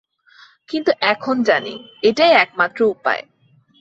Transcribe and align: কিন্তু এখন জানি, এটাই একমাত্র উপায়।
কিন্তু 0.69 0.91
এখন 1.03 1.35
জানি, 1.43 1.73
এটাই 2.03 2.31
একমাত্র 2.35 2.79
উপায়। 2.85 3.21